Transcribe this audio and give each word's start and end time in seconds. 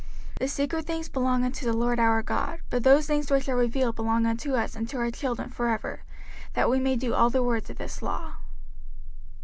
05:029:029 0.31 0.39
The 0.39 0.47
secret 0.47 0.85
things 0.87 1.09
belong 1.09 1.43
unto 1.43 1.63
the 1.63 1.77
LORD 1.77 1.99
our 1.99 2.23
God: 2.23 2.59
but 2.71 2.81
those 2.83 3.05
things 3.05 3.29
which 3.29 3.47
are 3.47 3.55
revealed 3.55 3.95
belong 3.97 4.25
unto 4.25 4.55
us 4.55 4.75
and 4.75 4.89
to 4.89 4.97
our 4.97 5.11
children 5.11 5.51
for 5.51 5.67
ever, 5.67 6.01
that 6.53 6.71
we 6.71 6.79
may 6.79 6.95
do 6.95 7.13
all 7.13 7.29
the 7.29 7.43
words 7.43 7.69
of 7.69 7.77
this 7.77 8.01
law. 8.01 8.37